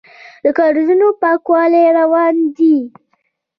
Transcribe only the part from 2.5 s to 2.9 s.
دي؟